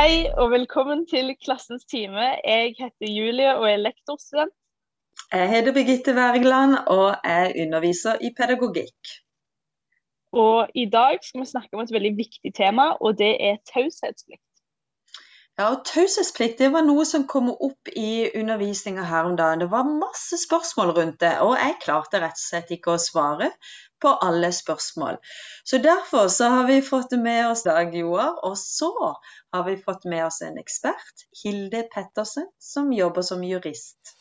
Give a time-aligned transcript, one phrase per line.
[0.00, 2.22] Hei og velkommen til Klassens time.
[2.44, 4.54] Jeg heter Julie og er lektorstudent.
[5.32, 9.10] Jeg heter Birgitte Wergeland og er underviser i pedagogikk.
[10.32, 14.46] Og i dag skal vi snakke om et veldig viktig tema, og det er taushetsplikt.
[15.60, 19.60] Ja, og Taushetsplikt det var noe som kom opp i undervisninga her om dagen.
[19.60, 23.50] Det var masse spørsmål rundt det, og jeg klarte rett og slett ikke å svare
[24.00, 25.18] på alle spørsmål.
[25.68, 28.88] Så Derfor så har vi fått med oss Dag Joar, og så
[29.52, 34.16] har vi fått med oss en ekspert, Hilde Pettersen, som jobber som jurist.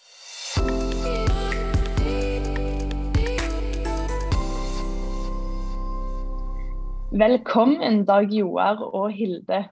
[7.16, 9.70] Velkommen, Dag Joar og Hilde.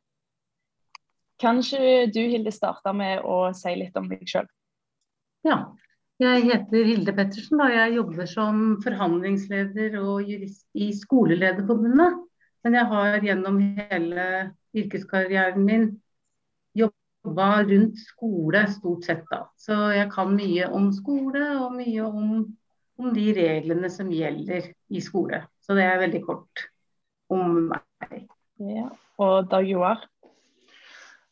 [1.42, 4.48] Kanskje du, Hilde, starter med å si litt om deg sjøl?
[5.46, 5.66] Ja.
[6.18, 12.16] Jeg heter Hilde Pettersen og jeg jobber som forhandlingsleder og jurist i Skolelederforbundet.
[12.66, 14.26] Men jeg har gjennom hele
[14.78, 15.86] yrkeskarrieren min
[16.74, 19.44] jobba rundt skole stort sett da.
[19.62, 22.42] Så jeg kan mye om skole og mye om,
[22.98, 25.44] om de reglene som gjelder i skole.
[25.62, 26.66] Så det er veldig kort
[27.30, 28.26] om meg.
[28.58, 28.90] Ja.
[29.22, 30.02] Og Dag Joar?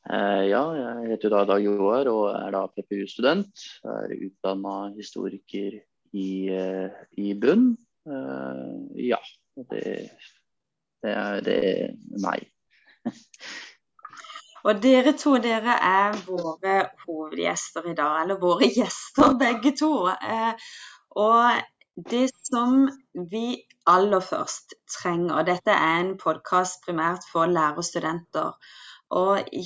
[0.06, 3.64] Eh, ja, jeg heter da Dag Joar og er da PPU-student.
[3.90, 5.80] Er utdanna historiker
[6.14, 7.72] i, eh, i bunn.
[8.06, 9.22] Eh, ja,
[9.72, 9.82] det,
[11.02, 11.62] det, er, det
[12.22, 12.46] meg.
[14.66, 19.92] Og dere to dere er våre hovedgjester i dag, eller våre gjester begge to.
[21.22, 21.60] Og
[22.10, 22.88] det som
[23.30, 25.46] vi aller først trenger.
[25.46, 28.58] Dette er en podkast primært for lærerstudenter.
[28.58, 28.85] Og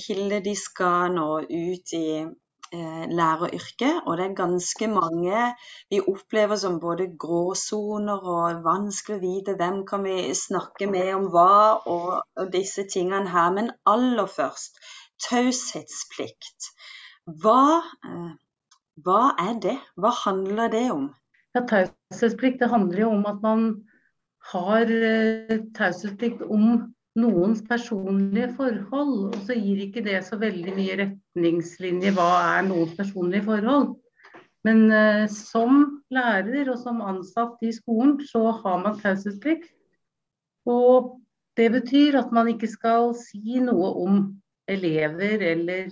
[0.06, 5.44] Hilde de skal nå ut i eh, læreryrket, og det er ganske mange
[5.90, 11.28] vi opplever som både gråsoner og vanskelig å vite hvem kan vi snakke med om
[11.32, 13.50] hva og, og disse tingene her.
[13.56, 14.78] Men aller først
[15.28, 16.70] taushetsplikt.
[17.42, 18.30] Hva, eh,
[19.04, 19.76] hva er det?
[19.96, 21.10] Hva handler det om?
[21.54, 23.62] Ja, Taushetsplikt handler jo om at man
[24.52, 29.30] har eh, taushetsplikt om noens personlige forhold.
[29.30, 33.94] Og så gir ikke det så veldig mye retningslinjer hva er noens personlige forhold.
[34.66, 39.72] Men eh, som lærer og som ansatt i skolen, så har man taushetsplikt.
[40.68, 41.16] Og
[41.56, 44.20] det betyr at man ikke skal si noe om
[44.70, 45.90] elever eller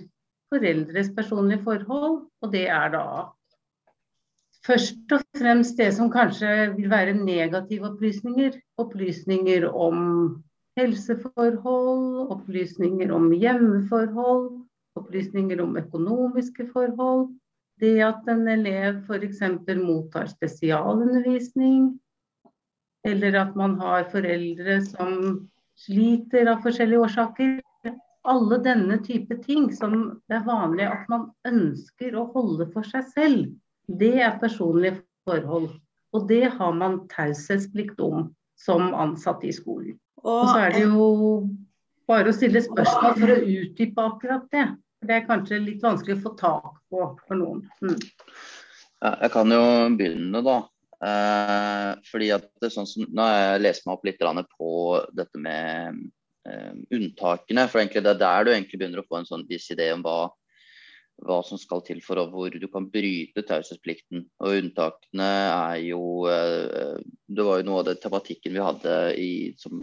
[0.49, 3.03] foreldres personlige forhold, og det er da
[4.65, 8.57] først og fremst det som kanskje vil være negative opplysninger.
[8.81, 9.99] Opplysninger om
[10.79, 14.49] helseforhold, opplysninger om hjemmeforhold,
[14.99, 17.29] opplysninger om økonomiske forhold.
[17.79, 19.39] Det at en elev f.eks.
[19.79, 21.93] mottar spesialundervisning,
[23.07, 25.13] eller at man har foreldre som
[25.79, 27.59] sliter av forskjellige årsaker.
[28.27, 29.93] Alle denne type ting som
[30.27, 33.47] det er vanlig at man ønsker å holde for seg selv
[33.89, 35.71] det er personlige forhold.
[36.13, 38.29] Og det har man taushetsplikt om
[38.59, 39.97] som ansatt i skolen.
[40.23, 41.07] Og så er det jo
[42.09, 44.65] bare å stille spørsmål for å utdype akkurat det.
[45.05, 47.63] Det er kanskje litt vanskelig å få tak på for noen.
[47.85, 47.95] Mm.
[48.99, 49.63] Ja, jeg kan jo
[49.95, 50.57] begynne, da.
[50.99, 54.71] Eh, fordi at det, sånn som, Nå har jeg lest meg opp litt på
[55.15, 56.01] dette med
[56.49, 57.67] eh, unntakene.
[57.71, 60.03] For egentlig det er der du egentlig begynner å få en sånn viss idé om
[60.03, 60.25] hva
[61.25, 64.23] hva som skal til for og hvor du kan bryte taushetsplikten.
[64.43, 69.31] Og unntakene er jo eh, Det var jo noe av den tematikken vi hadde i,
[69.59, 69.81] som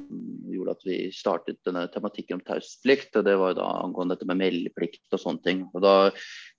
[0.50, 3.14] gjorde at vi startet denne tematikken om taushetsplikt.
[3.18, 5.64] Og det var jo da angående dette med meldeplikt og sånne ting.
[5.72, 5.96] Og da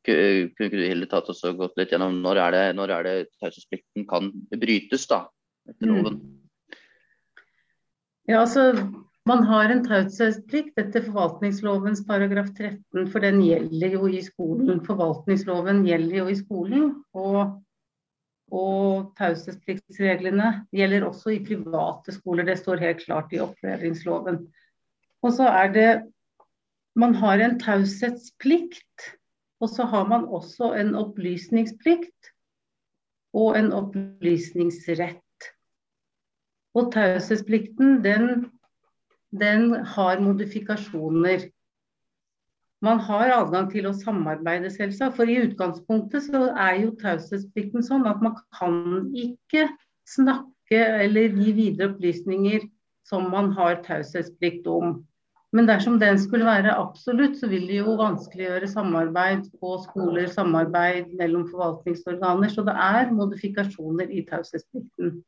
[0.07, 3.07] kunne ikke du Hilde tatt oss og gått litt gjennom når er det, når er
[3.07, 5.25] det taushetsplikten kan brytes da,
[5.67, 5.95] etter mm.
[5.95, 6.21] loven?
[6.21, 6.33] Mm.
[8.27, 8.73] Ja, altså
[9.27, 14.79] man har en taushetsplikt etter forvaltningslovens paragraf 13, for den gjelder jo i skolen.
[14.85, 16.85] Forvaltningsloven gjelder jo i skolen,
[17.17, 17.57] og,
[18.55, 22.47] og taushetspliktsreglene gjelder også i private skoler.
[22.47, 24.45] Det står helt klart i opplæringsloven.
[25.25, 25.89] Og så er det
[26.97, 29.11] Man har en taushetsplikt,
[29.61, 32.31] og så har man også en opplysningsplikt
[33.37, 35.51] og en opplysningsrett.
[36.73, 38.47] Og taushetsplikten den
[39.31, 41.47] den har modifikasjoner.
[42.81, 45.17] Man har adgang til å samarbeide, selvsagt.
[45.17, 49.65] For i utgangspunktet så er jo taushetsplikten sånn at man kan ikke
[50.07, 52.67] snakke eller gi videre opplysninger
[53.07, 54.99] som man har taushetsplikt om.
[55.55, 61.13] Men dersom den skulle være absolutt, så vil det jo vanskeliggjøre samarbeid på skoler, samarbeid
[61.17, 62.51] mellom forvaltningsorganer.
[62.51, 65.21] Så det er modifikasjoner i taushetsplikten.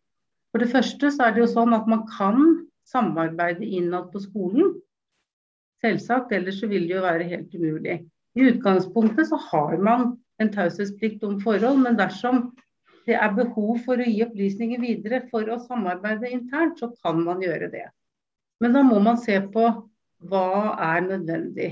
[0.51, 2.43] For det første så er det jo sånn at man kan
[2.89, 4.77] samarbeide innad på skolen.
[5.79, 7.93] selvsagt, ellers så vil det jo være helt umulig.
[8.35, 10.09] I utgangspunktet så har man
[10.43, 12.49] en taushetsplikt om forhold, men dersom
[13.07, 17.39] det er behov for å gi opplysninger videre for å samarbeide internt, så kan man
[17.41, 17.85] gjøre det.
[18.59, 19.69] Men da må man se på
[20.29, 21.69] hva er nødvendig.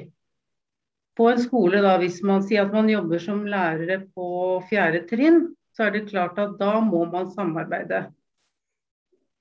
[1.17, 4.27] På en skole, da, hvis man sier at man jobber som lærere på
[4.69, 5.43] fjerde trinn,
[5.75, 8.07] så er det klart at da må man samarbeide.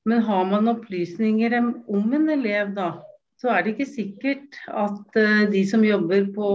[0.06, 2.91] Men har man opplysninger om en elev, da,
[3.41, 6.50] så er det ikke sikkert at uh, de som jobber på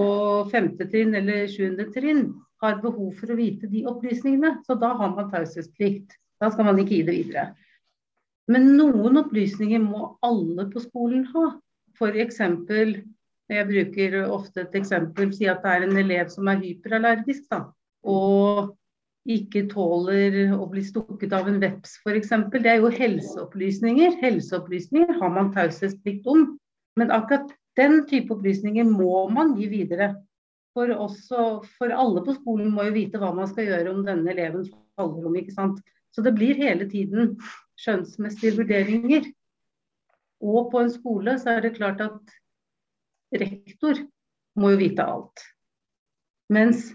[0.53, 2.29] femte trinn eller sjuende trinn,
[2.61, 4.59] har behov for å vite de opplysningene.
[4.67, 6.13] Så da har man taushetsplikt.
[6.41, 7.45] Da skal man ikke gi det videre.
[8.51, 11.47] Men noen opplysninger må alle på skolen ha.
[11.97, 12.41] F.eks.
[13.51, 17.49] Jeg bruker ofte et eksempel, si at det er en elev som er hyperallergisk.
[17.51, 17.65] Da,
[18.07, 18.71] og
[19.29, 22.31] ikke tåler å bli stukket av en veps f.eks.
[22.55, 24.17] Det er jo helseopplysninger.
[24.21, 26.47] Helseopplysninger har man taushetsplikt om.
[26.97, 30.15] Men akkurat den type opplysninger må man gi videre.
[30.73, 34.31] For, også, for alle på skolen må jo vite hva man skal gjøre om denne
[34.33, 34.65] eleven
[34.97, 35.35] faller om.
[35.37, 35.81] ikke sant?
[36.15, 37.35] Så det blir hele tiden
[37.79, 39.27] skjønnsmessige vurderinger.
[40.41, 42.33] Og på en skole så er det klart at
[43.37, 43.99] rektor
[44.59, 45.45] må jo vite alt.
[46.51, 46.89] Mens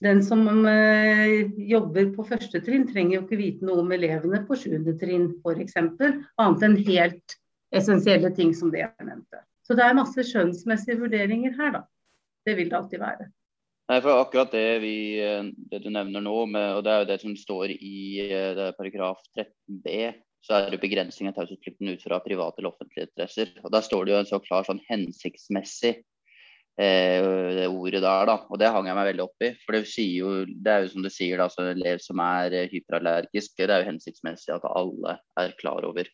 [0.00, 4.56] den som eh, jobber på første trinn, trenger jo ikke vite noe om elevene på
[4.56, 5.76] sjuende trinn f.eks.
[5.76, 7.36] Annet enn helt
[7.76, 9.42] essensielle ting som det jeg nevnte.
[9.66, 11.84] Så det er masse skjønnsmessige vurderinger her, da.
[12.48, 13.28] Det vil det alltid være.
[13.90, 17.10] Nei, for akkurat det, vi, eh, det du nevner nå, med, og det er jo
[17.10, 22.22] det som står i eh, paragraf 13b, så er det begrensning av taushetsplikten ut fra
[22.24, 23.52] private eller offentlige interesser.
[23.60, 25.98] Og Der står det jo en så klar sånn hensiktsmessig
[26.78, 28.36] det ordet der, da.
[28.48, 29.52] Og det hang jeg meg veldig opp i.
[29.64, 32.70] For det, jo, det er jo som du sier, da, så elev som er eh,
[32.72, 36.08] hyperallergisk, det er jo hensiktsmessig at alle er klar over.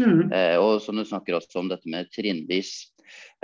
[0.00, 0.30] Mm.
[0.32, 2.74] Eh, og som du snakker også om dette med trinnvis.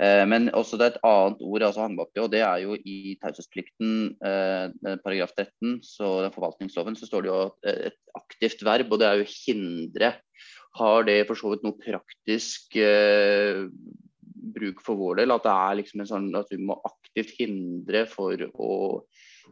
[0.01, 2.63] Eh, men også det er et annet ord også hang opp i, og det er
[2.63, 7.41] jo i taushetsplikten, eh, paragraf 13, så den forvaltningsloven, så står det jo
[7.73, 10.13] et aktivt verb, og det er jo hindre.
[10.77, 13.65] Har det for så vidt noe praktisk eh,
[14.53, 15.33] bruk for vår del.
[15.35, 18.71] At det er liksom en sånn at vi må aktivt hindre for å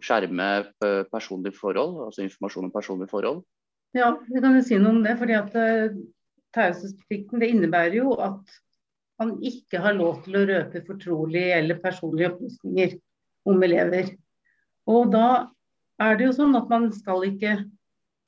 [0.03, 0.49] skjerme
[1.11, 3.43] personlige forhold, altså informasjon om personlige forhold.
[3.95, 5.15] Ja, vi kan jo si noe om det.
[5.19, 5.95] fordi at uh,
[6.55, 8.59] Taushetsplikten innebærer jo at
[9.19, 12.97] man ikke har lov til å røpe fortrolige eller personlige opplysninger
[13.47, 14.11] om elever.
[14.91, 15.27] Og da
[16.03, 17.55] er det jo sånn at man skal ikke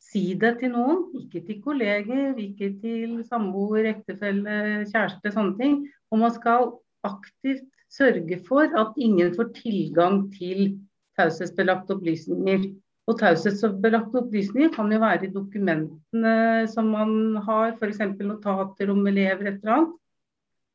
[0.07, 1.03] si det til noen.
[1.19, 5.77] Ikke til kolleger, ikke til samboer, ektefelle, kjæreste, sånne ting.
[6.11, 6.71] Og man skal
[7.07, 10.77] aktivt sørge for at ingen får tilgang til
[11.17, 12.67] taushetsbelagte opplysninger.
[13.07, 16.35] Og taushetsbelagte opplysninger kan jo være i dokumentene
[16.71, 18.01] som man har, f.eks.
[18.19, 19.95] notater om elever, et eller annet.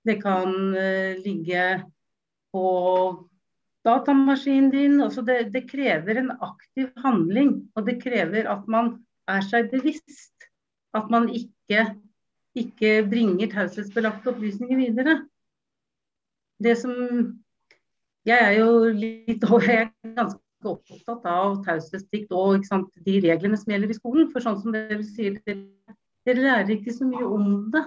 [0.02, 1.67] Det kan uh, ligge
[2.52, 2.64] på
[3.87, 5.00] datamaskinen din.
[5.05, 7.55] Altså det, det, krever en aktiv handling.
[7.76, 8.96] Og det krever at man
[9.31, 10.49] er seg bevisst
[10.96, 11.87] at man ikke,
[12.59, 15.21] ikke bringer taushetsbelagte opplysninger videre.
[16.63, 16.93] Det som
[18.23, 20.39] Jeg er jo litt jeg er ganske
[20.71, 24.29] opptatt av taushetsplikt og sant, de reglene som gjelder i skolen.
[24.31, 27.82] For sånn som dere sier, dere lærer ikke så mye om det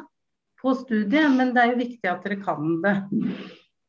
[0.60, 2.96] på studiet, men det er jo viktig at dere kan det.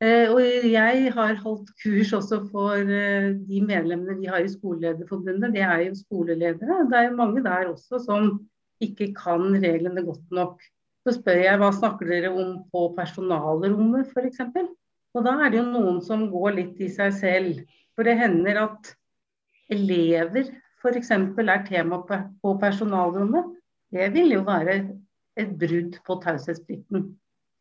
[0.04, 5.54] Eh, og jeg har holdt kurs også for eh, de medlemmene vi har i Skolelederforbundet.
[5.56, 6.83] Det er jo skoleledere.
[6.90, 8.35] Det er jo mange der også som
[8.83, 10.61] ikke kan reglene godt nok.
[11.06, 14.42] Så spør jeg hva snakker dere om på personalrommet f.eks.
[15.16, 17.61] Og da er det jo noen som går litt i seg selv.
[17.97, 18.90] For det hender at
[19.73, 20.50] elever
[20.83, 21.11] f.eks.
[21.14, 23.54] er tema på personalrommet.
[23.95, 24.80] Det vil jo være
[25.38, 27.09] et brudd på taushetsplikten.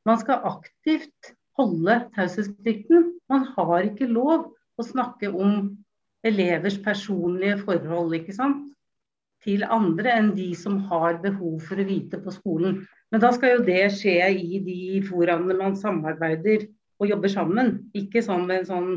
[0.06, 3.14] Man skal aktivt holde taushetsplikten.
[3.32, 5.72] Man har ikke lov å snakke om
[6.26, 8.75] elevers personlige forhold ikke sant?
[9.46, 12.82] Til andre enn de som har behov for å vite på skolen.
[13.14, 16.66] Men da skal jo det skje i de foraene man samarbeider
[17.00, 17.76] og jobber sammen.
[17.98, 18.90] Ikke sånn med en sånn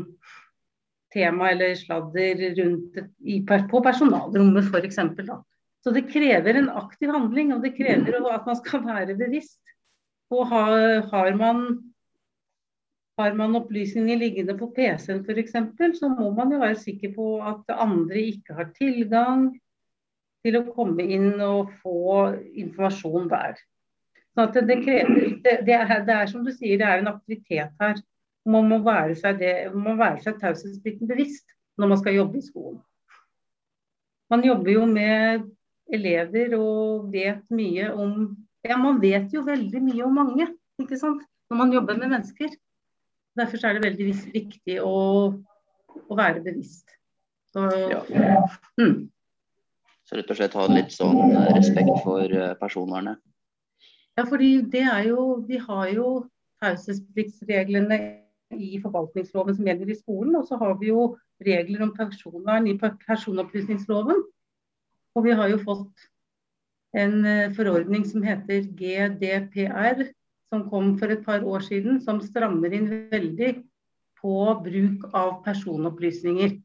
[1.13, 4.99] tema eller sladder rundt i, på personalrommet f.eks.
[5.79, 9.61] Så det krever en aktiv handling, og det krever at man skal være bevisst.
[10.33, 11.63] Og har, har man
[13.19, 15.55] har man opplysninger liggende på PC-en f.eks.,
[15.99, 19.49] så må man jo være sikker på at andre ikke har tilgang
[20.45, 23.57] til å komme inn og få informasjon der.
[24.37, 25.09] Så det, krever,
[25.43, 27.97] det, det, er, det, er, som du sier, det er en aktivitet her.
[28.49, 32.39] Man må være seg, det, man må være seg taushetsplikten bevisst når man skal jobbe
[32.39, 32.79] i skolen.
[34.29, 35.49] Man jobber jo med
[35.91, 38.13] elever og vet mye om
[38.67, 40.49] Ja, man vet jo veldig mye om mange,
[40.81, 41.21] ikke sant.
[41.49, 42.51] Når man jobber med mennesker.
[43.39, 44.97] Derfor er det veldig viktig å,
[46.11, 46.91] å være bevisst.
[47.53, 48.01] Så, Ja.
[48.77, 49.07] mm.
[50.09, 53.21] Så rett og slett ha litt sånn eh, respekt for eh, personvernet.
[54.17, 56.07] Ja, fordi det er jo Vi har jo
[56.63, 57.99] taushetspliktsreglene
[58.57, 61.11] i forvaltningsloven som gjelder i skolen, og så har vi jo
[61.45, 64.23] regler om personvern i personopplysningsloven.
[65.15, 66.09] Og vi har jo fått
[66.97, 70.07] en eh, forordning som heter GDPR,
[70.49, 73.51] som kom for et par år siden, som strammer inn veldig
[74.19, 74.35] på
[74.65, 76.57] bruk av personopplysninger.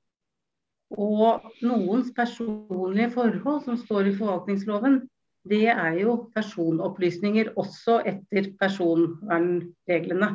[1.00, 5.02] Og noens personlige forhold som står i forvaltningsloven,
[5.48, 10.30] det er jo personopplysninger også etter personvernreglene.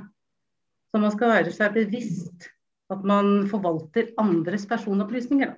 [0.89, 2.50] Så man skal være seg bevisst
[2.94, 5.54] at man forvalter andres personopplysninger.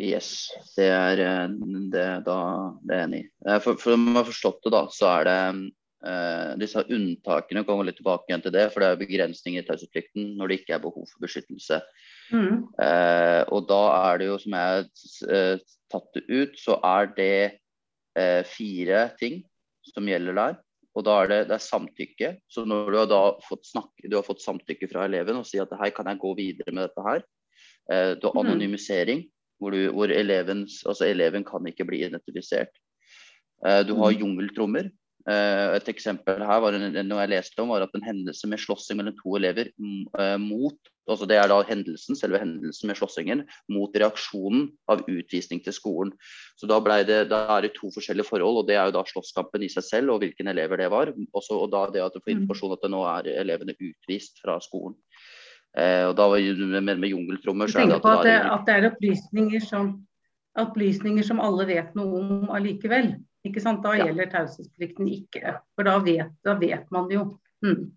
[0.00, 1.20] Yes, det er
[1.92, 2.38] det, da,
[2.88, 3.28] det er enig i.
[3.60, 5.40] For, for om jeg har forstått det, da, så er det
[6.00, 10.30] Uh, disse unntakene kommer litt tilbake igjen til det, for det er begrensninger i taushetsplikten
[10.38, 11.76] når det ikke er behov for beskyttelse.
[12.32, 12.64] Mm.
[12.80, 13.80] Eh, og da
[14.12, 17.60] er det jo, som jeg har eh, tatt det ut, så er det
[18.18, 19.40] eh, fire ting
[19.94, 20.58] som gjelder der.
[20.98, 22.30] Og da er det, det er samtykke.
[22.50, 25.62] Så når du har da fått snakke, du har fått samtykke fra eleven og sier
[25.66, 27.22] at her kan jeg gå videre med dette her.
[27.90, 28.46] Eh, du har Mhm.
[28.46, 29.24] anonymisering,
[29.60, 32.70] hvor, du, hvor elevens, altså eleven kan ikke bli identifisert.
[33.66, 34.20] Eh, du har Mhm.
[34.20, 34.90] jungeltrommer.
[35.30, 38.58] Eh, et eksempel her var en, noe jeg leste om, var at en hendelse med
[38.62, 43.40] slåssing mellom to elever eh, mot altså Det er da hendelsen, selve hendelsen med slåssingen
[43.72, 46.12] mot reaksjonen av utvisning til skolen.
[46.54, 49.64] Så Da, det, da er det to forskjellige forhold, og det er jo da slåsskampen
[49.66, 51.10] i seg selv og hvilken elever det var.
[51.34, 52.36] Også, og da det at du får Mm.
[52.44, 54.94] informasjon at det nå er elevene utvist fra skolen.
[55.74, 58.26] Eh, og da var det med, med jungeltrommer Du så er det tenker på at
[58.26, 60.06] er det- at det er opplysninger som,
[60.58, 63.16] opplysninger som alle vet noe om allikevel.
[63.46, 63.82] Ikke sant?
[63.82, 64.06] Da Ja.
[64.06, 65.60] gjelder taushetsplikten ikke.
[65.74, 67.40] For da vet, da vet man det jo.
[67.64, 67.92] Mm.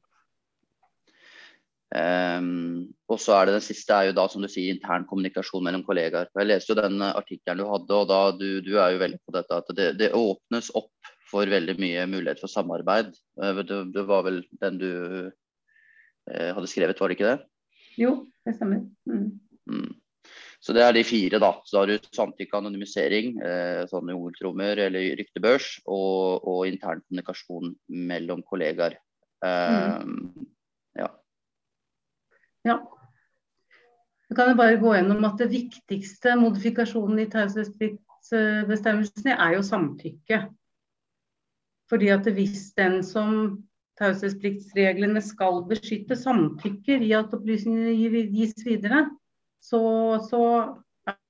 [1.93, 5.61] Um, og så er det Den siste er jo da som du sier intern kommunikasjon
[5.63, 6.25] mellom kollegaer.
[6.33, 9.19] Jeg leste jo den eh, artikkelen du hadde, og da du, du er jo veldig
[9.21, 10.89] på dette at det, det åpnes opp
[11.29, 13.13] for veldig mye mulighet for samarbeid.
[13.41, 14.89] Eh, Det, det var vel den du
[16.31, 17.45] eh, hadde skrevet, var det ikke det?
[18.01, 18.15] Jo,
[18.47, 18.87] det stemmer.
[19.05, 19.27] Mm.
[19.69, 19.91] Mm.
[20.63, 21.49] Så det er de fire, da.
[21.67, 28.39] Så har du samtykke, anonymisering, eh, sånne ordtrommer eller ryktebørs, og, og intern kommunikasjon mellom
[28.47, 28.95] kollegaer.
[29.43, 30.31] Um,
[30.95, 31.09] ja.
[32.63, 32.77] Ja.
[34.23, 40.37] Så kan jeg bare gå gjennom at det viktigste modifikasjonen i taushetspliktsbestemmelsene er jo samtykke.
[41.91, 43.59] Fordi at hvis den som
[43.99, 49.09] taushetspliktsreglene skal beskytte, samtykker i at opplysningene gis videre,
[49.63, 49.83] så,
[50.27, 50.41] så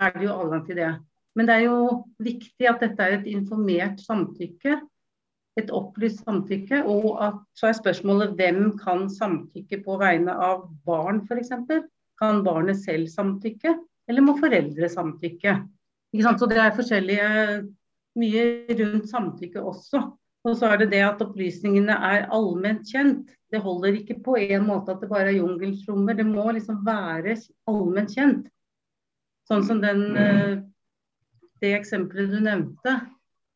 [0.01, 0.93] er det jo adgang til det.
[1.37, 1.77] Men det er jo
[2.21, 4.77] viktig at dette er et informert samtykke,
[5.57, 6.83] et opplyst samtykke.
[6.89, 11.53] Og at, så er spørsmålet hvem kan samtykke på vegne av barn f.eks.
[12.21, 13.73] Kan barnet selv samtykke,
[14.09, 15.55] eller må foreldre samtykke?
[16.13, 17.29] Så det er forskjellige
[18.21, 18.43] mye
[18.77, 20.03] rundt samtykke også.
[20.43, 23.31] Og så er det det at opplysningene er allment kjent.
[23.53, 26.17] Det holder ikke på en måte at det bare er jungeltrommer.
[26.17, 27.35] Det må liksom være
[27.69, 28.47] allment kjent.
[29.49, 30.55] Sånn som den, eh,
[31.61, 32.95] det eksempelet du nevnte.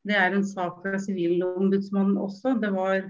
[0.08, 2.54] Det er en sak fra Sivilombudsmannen også.
[2.62, 3.10] Det var,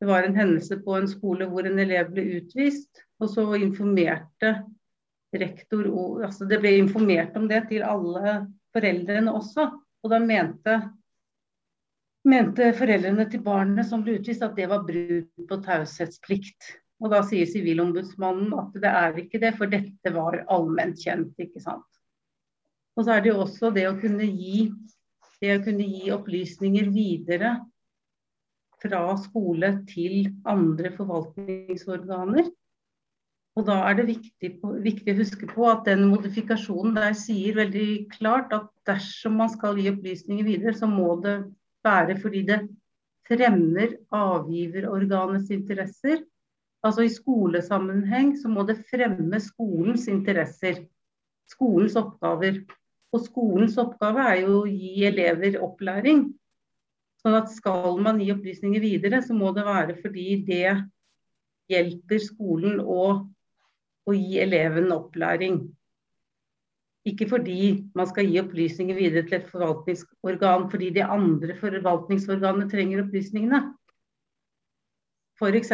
[0.00, 3.04] det var en hendelse på en skole hvor en elev ble utvist.
[3.20, 4.56] Og så informerte
[5.30, 5.86] rektor
[6.26, 8.40] altså Det ble informert om det til alle
[8.74, 9.68] foreldrene også.
[10.02, 10.80] Og da mente
[12.28, 16.74] mente foreldrene til barnet som ble utvist at det var brudd på taushetsplikt.
[17.00, 21.32] Og da sier Sivilombudsmannen at det er ikke det, for dette var allment kjent.
[21.40, 21.86] ikke sant?
[22.96, 24.68] Og så er det jo også det å kunne gi,
[25.40, 27.54] det å kunne gi opplysninger videre
[28.80, 32.50] fra skole til andre forvaltningsorganer.
[33.58, 34.50] Og da er det viktig,
[34.84, 39.80] viktig å huske på at den modifikasjonen der sier veldig klart at dersom man skal
[39.80, 41.40] gi opplysninger videre, så må det
[41.84, 42.60] være fordi det
[43.28, 46.24] fremmer avgiverorganets interesser.
[46.82, 50.84] Altså I skolesammenheng så må det fremme skolens interesser.
[51.50, 52.62] Skolens oppgaver.
[53.12, 56.28] Og skolens oppgave er jo å gi elever opplæring.
[57.20, 60.78] Sånn at skal man gi opplysninger videre, så må det være fordi det
[61.70, 63.02] hjelper skolen å,
[64.08, 65.60] å gi eleven opplæring.
[67.08, 73.04] Ikke fordi man skal gi opplysninger videre til et forvaltningsorgan fordi de andre forvaltningsorganene trenger
[73.04, 73.62] opplysningene.
[75.40, 75.72] F.eks.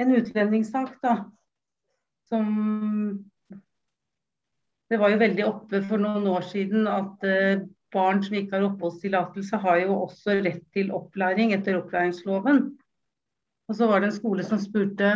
[0.00, 1.14] en utlendingssak, da.
[2.28, 3.24] Som
[4.90, 7.62] Det var jo veldig oppe for noen år siden at eh,
[7.94, 12.64] barn som ikke har oppholdstillatelse, har jo også rett til opplæring etter opplæringsloven.
[13.70, 15.12] Og så var det en skole som spurte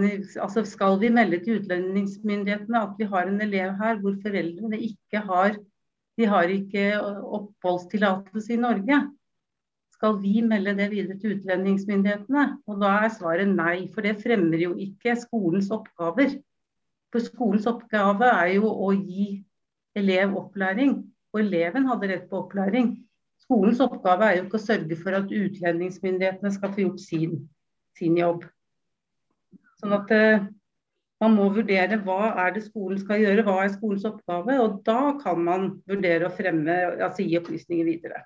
[0.00, 4.80] vi, altså skal vi melde til utlendingsmyndighetene at vi har en elev her hvor foreldrene
[4.80, 5.56] ikke har
[6.24, 6.96] har ikke
[7.36, 9.00] oppholdstillatelse i Norge.
[9.92, 12.44] Skal vi melde det videre til utlendingsmyndighetene?
[12.66, 16.38] Og da er svaret nei, for det fremmer jo ikke skolens oppgaver.
[17.12, 19.44] For skolens oppgave er jo å gi
[19.96, 20.98] elev opplæring,
[21.32, 22.94] og eleven hadde rett på opplæring.
[23.44, 27.38] Skolens oppgave er jo ikke å sørge for at utlendingsmyndighetene skal få gjort sin,
[27.98, 28.44] sin jobb.
[29.80, 30.46] Sånn at eh,
[31.22, 34.56] man må vurdere hva er det skolen skal gjøre, hva er skolens oppgave.
[34.62, 38.24] Og da kan man vurdere å fremme, altså gi opplysninger videre.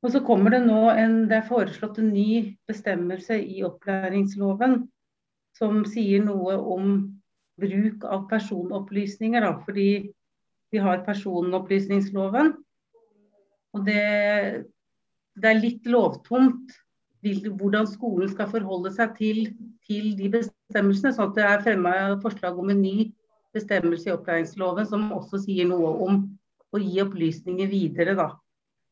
[0.00, 4.78] Og så kommer det nå en, det er foreslått en ny bestemmelse i opplæringsloven
[5.58, 6.94] som sier noe om
[7.60, 9.44] bruk av personopplysninger.
[9.44, 9.90] Da, fordi
[10.72, 12.54] vi har personopplysningsloven.
[13.76, 14.06] Og det,
[15.36, 16.72] det er litt lovtomt
[17.22, 19.40] hvordan skolen skal forholde seg til,
[19.86, 21.12] til de bestemmelsene.
[21.12, 23.12] sånn at Det er fremma forslag om en ny
[23.54, 26.22] bestemmelse i opplæringsloven som også sier noe om
[26.72, 28.14] å gi opplysninger videre.
[28.16, 28.30] da,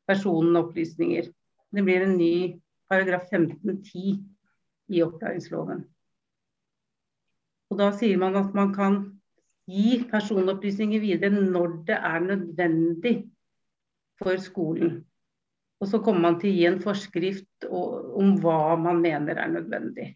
[0.08, 1.30] Personopplysninger.
[1.72, 4.18] Det blir en ny paragraf 15-10
[4.88, 5.84] i opplæringsloven.
[7.70, 9.20] Og Da sier man at man kan
[9.68, 13.30] gi personopplysninger videre når det er nødvendig
[14.18, 15.04] for skolen.
[15.78, 20.08] Og så kommer man til å gi en forskrift om hva man mener er nødvendig.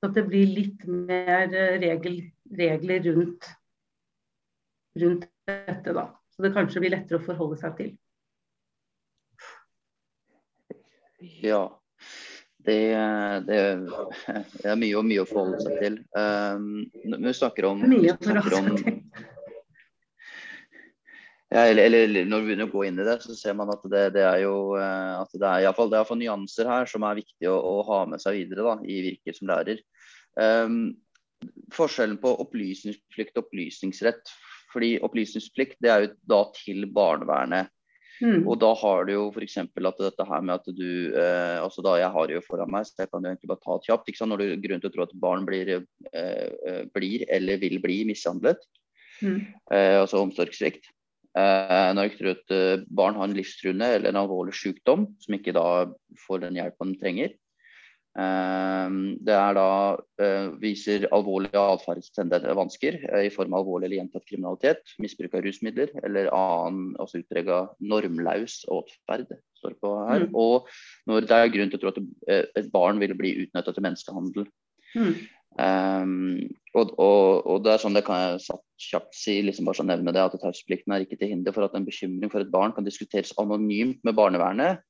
[0.00, 2.18] Så det blir litt mer eh, regel,
[2.56, 3.48] regler rundt,
[5.00, 6.08] rundt dette, da.
[6.32, 7.94] Så det kanskje blir lettere å forholde seg til.
[11.44, 11.64] Ja.
[12.66, 12.80] Det,
[13.46, 13.58] det,
[14.58, 15.98] det er mye og mye å forholde seg til.
[16.18, 19.34] Um, vi snakker om, forholde seg til.
[21.46, 23.84] Ja, eller, eller, når vi begynner å gå inn i det, så ser man at
[23.86, 27.46] det, det er jo eh, at det er iallfall er nyanser her som er viktig
[27.46, 29.78] å, å, ha med seg videre da, i virket som lærer.
[30.34, 30.96] Um,
[31.72, 34.34] forskjellen på opplysningsplikt og opplysningsrett.
[34.72, 37.70] fordi Opplysningsplikt det er jo da til barnevernet.
[38.24, 38.46] Mm.
[38.48, 39.58] Og da har du jo f.eks.
[39.60, 42.88] at dette her med at du eh, altså da Jeg har det jo foran meg,
[42.88, 44.08] så jeg kan jo egentlig bare ta det kjapt.
[44.08, 44.32] ikke sant?
[44.32, 47.78] Når du har grunn til å tro at barn blir, eh, eh blir eller vil
[47.84, 48.62] bli mishandlet.
[49.20, 49.40] Mm.
[49.72, 50.88] Eh, altså omsorgssvikt.
[51.36, 55.66] Eh, når et at barn har en livstruende eller en alvorlig sykdom som ikke da
[56.26, 57.34] får den hjelpen de trenger.
[58.16, 58.96] Eh,
[59.28, 59.68] det er da
[60.62, 66.94] viser alvorlige atferdsvansker i form av alvorlig eller gjentatt kriminalitet, misbruk av rusmidler eller annen
[67.02, 69.36] altså utprega normlaus atferd.
[69.60, 70.28] står på her.
[70.28, 70.36] Mm.
[70.36, 70.68] Og
[71.08, 74.48] når det er grunn til å tro at et barn vil bli utnytta til menneskehandel.
[74.96, 75.16] Mm.
[75.56, 76.42] Um,
[76.76, 78.58] og, og, og, det er sånn det kan jeg
[78.90, 81.76] kjapt si, liksom bare så nevne det, at taushetsplikten er ikke til hinder for at
[81.78, 84.82] en bekymring for et barn kan diskuteres anonymt med barnevernet.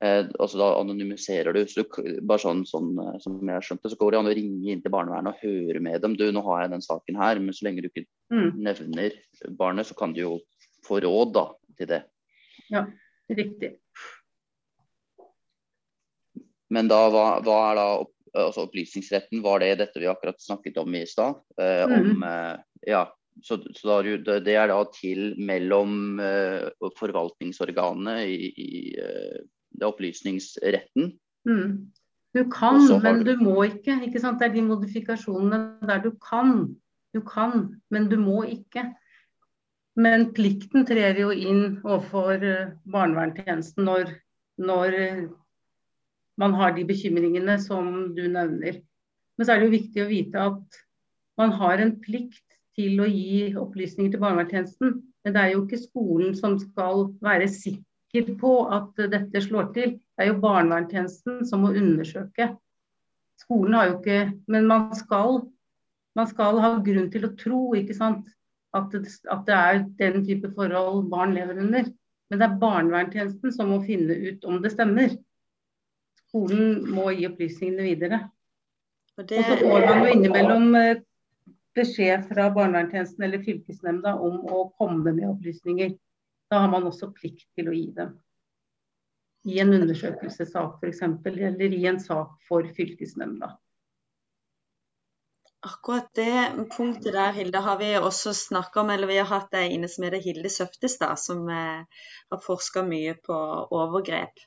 [0.00, 1.60] Eh, altså Da anonymiserer du.
[1.68, 4.84] så du, bare sånn, sånn som jeg skjønte, så går det an å ringe inn
[4.84, 6.16] til barnevernet og høre med dem.
[6.16, 8.52] Du, nå har jeg den saken her, men så lenge du ikke mm.
[8.64, 9.18] nevner
[9.60, 10.36] barnet, så kan du jo
[10.86, 12.04] få råd da, til det.
[12.72, 12.86] Ja,
[13.28, 13.74] riktig.
[16.72, 17.88] Men da, hva, hva er da
[18.34, 21.38] altså opplysningsretten var det dette vi akkurat snakket om i stad.
[21.60, 22.22] Eh, mm.
[22.22, 22.56] eh,
[22.90, 23.04] ja,
[23.44, 29.40] så, så det er da til mellom eh, forvaltningsorganene i, i eh,
[29.84, 31.12] opplysningsretten.
[31.48, 31.72] Mm.
[32.36, 33.96] Du kan, men du må ikke.
[34.04, 34.40] ikke sant?
[34.40, 36.74] Det er de modifikasjonene der du kan.
[37.16, 38.84] Du kan, men du må ikke.
[39.98, 44.12] Men plikten trer jo inn overfor eh, barnevernstjenesten når,
[44.60, 44.98] når
[46.38, 48.80] man har de bekymringene som du nevner.
[49.36, 50.78] Men så er det jo viktig å vite at
[51.38, 52.44] man har en plikt
[52.78, 54.96] til å gi opplysninger til barnevernstjenesten.
[55.24, 59.94] Men det er jo ikke skolen som skal være sikker på at dette slår til.
[59.98, 62.52] Det er jo barnevernstjenesten som må undersøke.
[63.38, 64.18] Skolen har jo ikke
[64.50, 65.42] Men man skal,
[66.18, 68.26] man skal ha grunn til å tro ikke sant,
[68.76, 71.86] at det, at det er den type forhold barn lever under.
[72.28, 75.14] Men det er barnevernstjenesten som må finne ut om det stemmer
[76.28, 78.22] skolen må gi opplysningene videre.
[79.18, 79.40] Og, det...
[79.40, 81.02] og så får man jo innimellom eh,
[81.78, 85.94] beskjed fra barnevernstjenesten eller fylkesnemnda om å komme med opplysninger.
[86.48, 88.16] Da har man også plikt til å gi dem.
[89.48, 93.54] I en undersøkelsessak f.eks., eller i en sak for fylkesnemnda.
[95.66, 98.92] Akkurat det punktet der, Hilde, har vi også snakka om.
[98.94, 103.16] Eller vi har hatt ei inne som heter Hilde Søftestad, som eh, har forska mye
[103.26, 103.38] på
[103.74, 104.38] overgrep.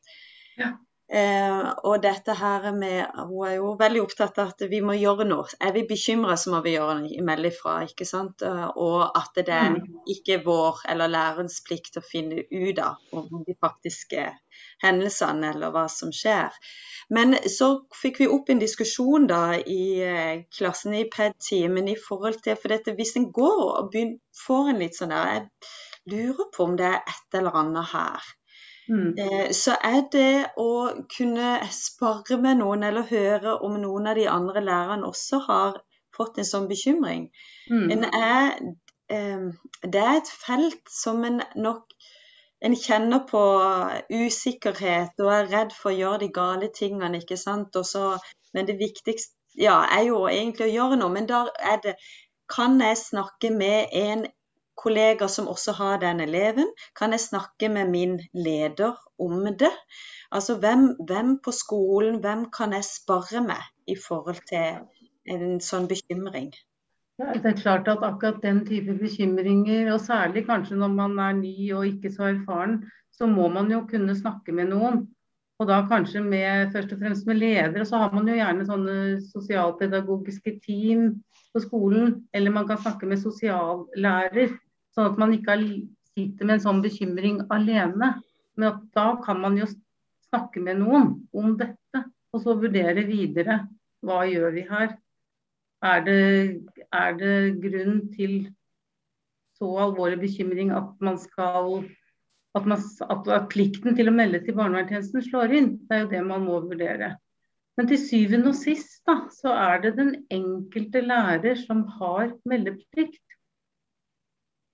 [0.60, 0.72] Ja.
[1.12, 5.26] Eh, og dette her med Hun er jo veldig opptatt av at vi må gjøre
[5.28, 5.50] noe.
[5.60, 7.82] Er vi bekymra, så må vi gjøre noe, melde ifra.
[7.84, 8.42] ikke sant?
[8.48, 10.00] Eh, og at det er Mm.
[10.08, 14.24] ikke vår eller lærerens plikt å finne ut av om de faktiske
[14.84, 16.50] hendelsene eller hva som skjer.
[17.10, 17.70] Men så
[18.02, 22.70] fikk vi opp en diskusjon da i eh, klassen i PED-timen i forhold til For
[22.70, 25.48] dette, hvis en går og begynner, får en litt sånn der Jeg
[26.14, 28.22] lurer på om det er et eller annet her.
[28.92, 29.12] Mm.
[29.24, 30.72] Eh, så er det å
[31.16, 35.80] kunne spare med noen eller høre om noen av de andre lærerne også har
[36.16, 37.30] fått en sånn bekymring.
[37.72, 37.86] Mm.
[37.96, 38.58] En er,
[39.10, 39.46] eh,
[39.84, 41.96] det er et felt som en nok
[42.62, 43.42] en kjenner på
[44.14, 47.74] usikkerhet og er redd for å gjøre de gale tingene, ikke sant.
[47.74, 48.20] Så-
[48.54, 51.10] men det viktigste ja, er jo egentlig å gjøre noe.
[51.10, 51.96] Men da er det
[52.52, 54.26] Kan jeg snakke med en
[54.76, 56.72] kollega som også har den eleven?
[56.98, 59.72] Kan jeg snakke med min leder om det?
[60.32, 64.84] Altså hvem, hvem på skolen, hvem kan jeg spare med i forhold til
[65.28, 66.52] en sånn bekymring?
[67.20, 71.34] Ja, Det er klart at akkurat den type bekymringer, og særlig kanskje når man er
[71.38, 72.80] ny og ikke så erfaren,
[73.12, 75.04] så må man jo kunne snakke med noen.
[75.62, 77.86] Og da kanskje med, først og fremst med ledere.
[77.86, 78.96] Så har man jo gjerne sånne
[79.28, 81.12] sosialpedagogiske team
[81.54, 82.16] på skolen.
[82.34, 84.56] Eller man kan snakke med sosiallærer.
[84.96, 85.60] Sånn at man ikke
[86.16, 88.16] sitter med en sånn bekymring alene.
[88.58, 89.70] Men at da kan man jo
[90.32, 92.04] snakke med noen om dette.
[92.34, 93.62] Og så vurdere videre.
[94.02, 94.98] Hva gjør vi her?
[95.86, 96.20] Er det,
[96.90, 98.36] er det grunn til
[99.62, 101.84] så alvorlig bekymring at man skal
[102.58, 105.74] at, man, at, plikten til å melde til barnevernstjenesten slår inn?
[105.88, 107.16] Det er jo det man må vurdere.
[107.80, 113.24] Men til syvende og sist da, så er det den enkelte lærer som har meldeplikt.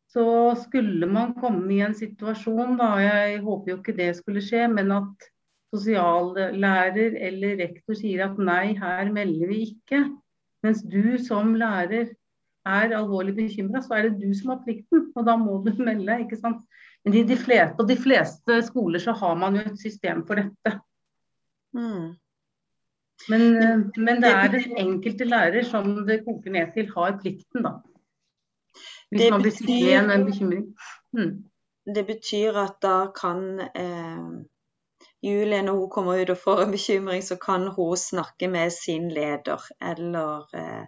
[0.10, 0.26] Så
[0.64, 4.94] skulle man komme i en situasjon, da, jeg håper jo ikke det skulle skje, men
[4.96, 5.28] at
[5.76, 10.06] sosiallærer eller rektor sier at nei, her melder vi ikke.
[10.66, 12.16] Mens du som lærer
[12.68, 15.10] er alvorlig bekymra, så er det du som har plikten.
[15.16, 16.64] Og da må du melde, ikke sant.
[17.08, 20.42] Men i de fleste, på de fleste skoler så har man jo et system for
[20.42, 20.74] dette.
[21.72, 22.18] Mm.
[23.30, 27.64] Men, eh, men det er den enkelte lærer som det koker ned til, har plikten,
[27.64, 27.72] da.
[29.08, 30.68] Hvis Det man blir sittende igjen med en bekymring.
[31.16, 31.32] Mm.
[31.96, 34.28] Det betyr at da kan eh,
[35.24, 39.08] Julie, når hun kommer ut og får en bekymring, så kan hun snakke med sin
[39.10, 40.86] leder, eller eh,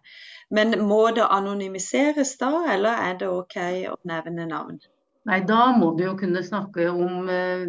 [0.52, 4.84] Men må det anonymiseres da, eller er det OK å nevne navn?
[5.30, 7.68] Nei, da må du jo kunne snakke om eh,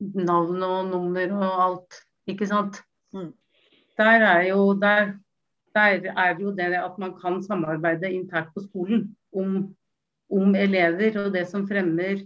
[0.00, 1.98] navn og nummer og alt,
[2.30, 2.80] ikke sant.
[3.12, 3.34] Mm.
[4.00, 5.12] Der er jo der,
[5.76, 9.74] der er jo det at man kan samarbeide internt på skolen om,
[10.32, 12.24] om elever og det som fremmer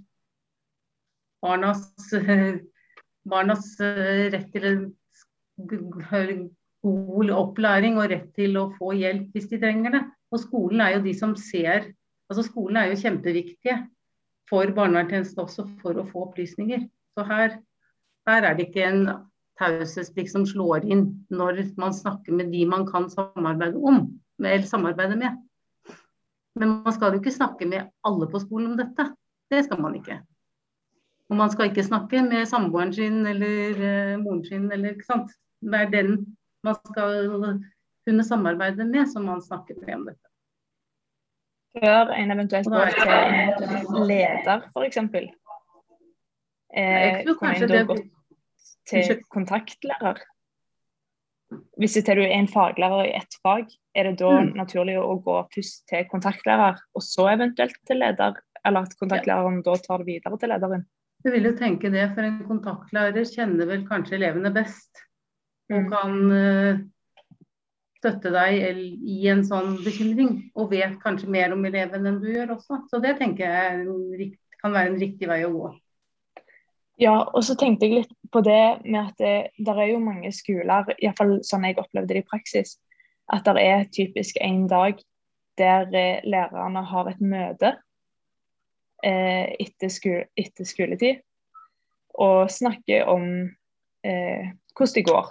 [1.43, 1.83] barnas,
[3.33, 6.47] barnas eh, rett til en
[6.87, 10.07] god opplæring og rett til å få hjelp hvis de trenger det.
[10.31, 11.95] Og skolen er jo de som ser
[12.29, 13.75] Altså skolen er jo kjempeviktige
[14.49, 16.87] for barnevernstjenesten også for å få opplysninger.
[17.17, 17.59] Så her,
[18.29, 19.03] her er det ikke en
[19.59, 24.05] taushetsplikt som slår inn når man snakker med de man kan samarbeide om,
[24.41, 25.39] eller samarbeide med.
[26.59, 29.11] Men man skal jo ikke snakke med alle på skolen om dette.
[29.51, 30.21] Det skal man ikke.
[31.29, 35.35] Og man skal ikke snakke med samboeren sin eller uh, moren sin, eller ikke sant.
[35.61, 36.15] Det er den
[36.65, 37.61] man skal
[38.09, 40.28] kunne samarbeide med, som man snakker med om dette.
[41.77, 44.97] Før en eventuelt går til en leder, f.eks.
[46.77, 48.07] Eh, kunne en da det gått
[48.89, 50.21] til kontaktlærer?
[51.81, 54.53] Hvis du er en faglærer i ett fag, er det da Mm.
[54.57, 58.35] naturlig å gå først til kontaktlærer, og så eventuelt til leder?
[58.67, 60.85] Eller at kontaktlæreren da tar det videre til lederen?
[61.25, 64.91] Jeg vil jo tenke det, for en kontaktlærer kjenner vel kanskje elevene best.
[65.71, 65.91] Og Mm.
[65.91, 66.79] kan eh,
[68.09, 70.49] støtte deg i en sånn bekymring.
[70.59, 72.83] Og vet kanskje mer om eleven enn du gjør også.
[72.91, 75.69] Så det tenker jeg kan være en riktig vei å gå.
[76.99, 80.33] Ja, og så tenkte jeg litt på det med at det der er jo mange
[80.35, 82.75] skoler, iallfall sånn jeg opplevde det i praksis,
[83.31, 84.99] at det er typisk en dag
[85.59, 87.71] der eh, lærerne har et møte
[89.05, 91.23] eh, etter, skole, etter skoletid
[92.19, 93.29] og snakker om
[94.03, 95.31] eh, hvordan det går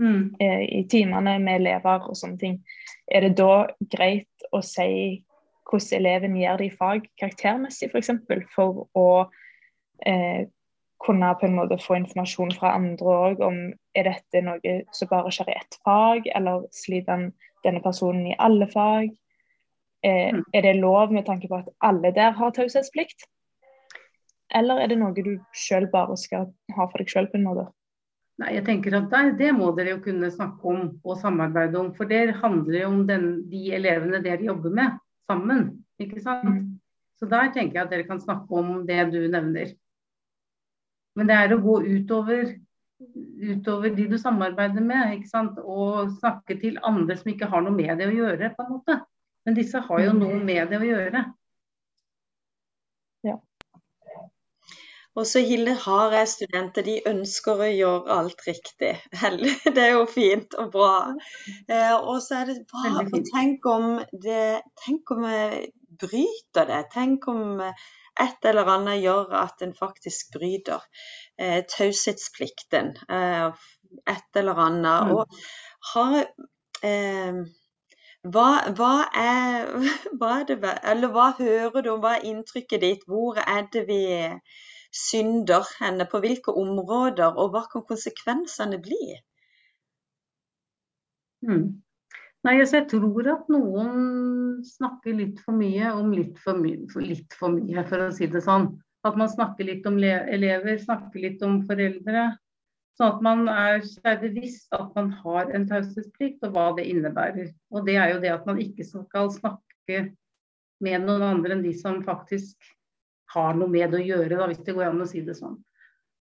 [0.00, 0.34] Mm.
[0.40, 2.64] eh, i timene med elever og sånne ting.
[3.06, 5.22] Er det da greit å si
[5.70, 7.92] hvordan eleven gjør det i fag karaktermessig, f.eks.
[7.92, 9.06] For, eksempel, for å
[10.06, 10.46] eh,
[11.04, 13.58] kunne på en måte få informasjon fra andre òg om
[13.94, 17.32] er dette noe som bare skjer i ett fag, eller sliter den-
[17.64, 19.10] denne personen i alle fag?
[20.02, 20.42] Eh, Mm.
[20.52, 23.24] er det lov med tanke på at alle der har taushetsplikt?
[24.54, 27.72] Eller er det noe du sjøl bare skal ha for deg sjøl, på en måte?
[28.42, 31.92] Nei, jeg tenker at der, Det må dere jo kunne snakke om og samarbeide om.
[31.94, 34.98] For det handler jo om den, de elevene dere jobber med
[35.30, 35.84] sammen.
[36.02, 36.48] ikke sant?
[36.48, 36.80] Mm.
[37.20, 39.70] Så der tenker jeg at dere kan snakke om det du nevner.
[41.14, 42.56] Men det er å gå utover,
[43.54, 45.60] utover de du samarbeider med, ikke sant?
[45.62, 48.50] og snakke til andre som ikke har noe med det å gjøre.
[48.56, 48.98] på en måte.
[49.46, 51.22] Men disse har jo noe med det å gjøre.
[55.14, 58.94] Og så Hilde har jeg studenter, de ønsker å gjøre alt riktig.
[59.76, 60.94] Det er jo fint og bra.
[61.68, 63.90] Eh, og så er det bra å tenke om
[64.24, 65.68] det Tenk om jeg
[66.02, 66.80] bryter det.
[66.94, 70.82] Tenk om et eller annet gjør at en faktisk bryter
[71.38, 72.94] eh, taushetsplikten.
[73.06, 73.48] Eh,
[74.10, 75.06] et eller annet.
[75.06, 75.14] Mm.
[75.14, 76.20] Og har
[76.82, 77.42] eh,
[78.34, 78.48] hva,
[78.78, 79.66] hva, er,
[80.18, 83.04] hva, er, det Eller hva hører du om, hva er inntrykket ditt?
[83.06, 84.04] Hvor er det vi
[84.94, 89.16] synder henne, på hvilke områder, og hva kan konsekvensene bli?
[91.44, 91.66] Mm.
[92.44, 97.36] Nei, altså Jeg tror at noen snakker litt for mye om litt for mye, litt
[97.38, 98.68] for mye, for å si det sånn.
[99.04, 102.30] At man snakker litt om elever, snakker litt om foreldre.
[102.96, 107.50] Sånn at man er seg bevisst at man har en taushetsplikt, og hva det innebærer.
[107.74, 110.04] Og det er jo det at man ikke skal snakke
[110.84, 112.73] med noen andre enn de som faktisk
[113.32, 115.56] har noe med det å gjøre, da, hvis det går an å si det sånn.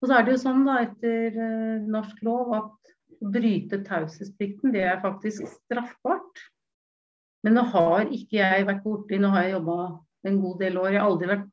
[0.01, 4.73] Og så er det jo sånn da, etter uh, norsk lov at å bryte taushetsplikten,
[4.75, 6.43] det er faktisk straffbart.
[7.43, 9.77] Men nå har ikke jeg vært borti Nå har jeg jobba
[10.27, 10.89] en god del år.
[10.93, 11.49] Jeg har aldri vært,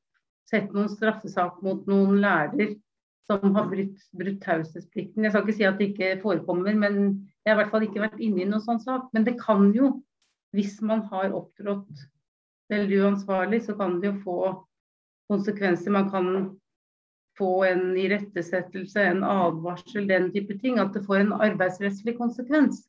[0.51, 2.73] sett noen straffesak mot noen lærer
[3.31, 5.23] som har brutt, brutt taushetsplikten.
[5.23, 6.97] Jeg skal ikke si at det ikke forekommer, men
[7.45, 9.07] jeg har i hvert fall ikke vært inne i noen sånn sak.
[9.15, 9.93] Men det kan jo,
[10.57, 12.03] hvis man har opptrådt
[12.73, 14.39] veldig uansvarlig, så kan det jo få
[15.31, 15.95] konsekvenser.
[15.95, 16.29] Man kan
[17.39, 20.79] få en irettesettelse, en advarsel, den type ting.
[20.83, 22.85] At det får en arbeidsrettslig konsekvens.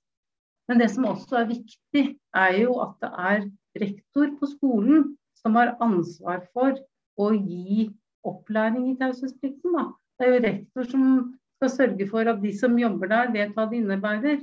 [0.69, 3.49] Men det som også er viktig, er jo at det er
[3.81, 6.77] rektor på skolen som har ansvar for
[7.19, 7.89] å gi
[8.27, 9.77] opplæring i taushetsplikten.
[10.17, 11.05] Det er jo rektor som
[11.57, 14.41] skal sørge for at de som jobber der, vet hva det innebærer.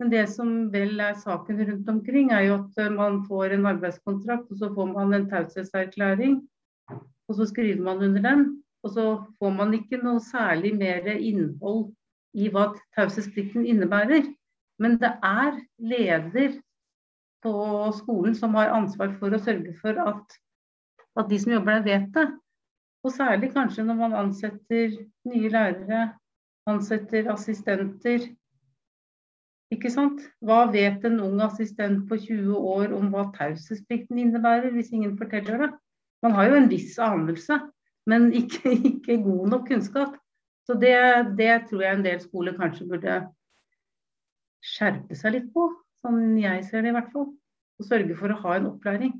[0.00, 4.50] Men det som vel er saken rundt omkring, er jo at man får en arbeidskontrakt,
[4.52, 6.42] og så får man en taushetserklæring
[7.28, 8.46] og så skriver man under den.
[8.84, 9.04] Og så
[9.38, 11.88] får man ikke noe særlig mer innhold
[12.36, 14.28] i hva taushetsplikten innebærer.
[14.78, 16.58] Men det er leder
[17.42, 17.54] på
[17.96, 20.36] skolen som har ansvar for å sørge for at,
[21.18, 22.26] at de som jobber der, vet det.
[23.06, 24.96] Og særlig kanskje når man ansetter
[25.30, 26.08] nye lærere,
[26.66, 28.26] ansetter assistenter.
[29.74, 30.22] Ikke sant?
[30.46, 35.64] Hva vet en ung assistent på 20 år om hva taushetsplikten innebærer, hvis ingen forteller
[35.64, 35.70] det?
[36.24, 37.58] Man har jo en viss anelse,
[38.10, 40.16] men ikke, ikke god nok kunnskap.
[40.66, 40.96] Så det,
[41.38, 43.20] det, tror jeg en del skoler kanskje burde
[44.66, 45.68] skjerpe seg litt på,
[46.02, 47.30] sånn jeg ser det i hvert fall.
[47.76, 49.14] Og sørge for å ha en opplæring.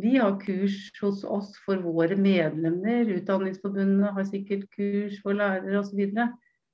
[0.00, 3.08] Vi har kurs hos oss for våre medlemmer.
[3.16, 6.02] Utdanningsforbundet har sikkert kurs for lærere osv.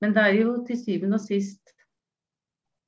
[0.02, 1.74] Men det er jo til syvende og sist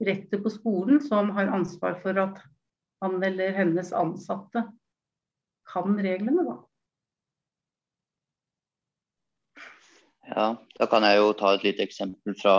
[0.05, 2.40] rektor på skolen som har ansvar for at
[3.05, 4.64] han eller hennes ansatte
[5.72, 6.61] kan reglene, da.
[10.24, 10.44] Ja,
[10.79, 12.55] da kan jeg jo ta et lite eksempel fra,